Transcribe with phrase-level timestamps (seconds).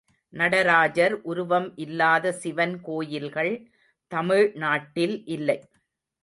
[0.33, 3.53] நடராஜர் உருவம் இல்லாத சிவன் கோயில்கள்
[4.11, 5.59] தமிழ்நாட்டில் இல்லை.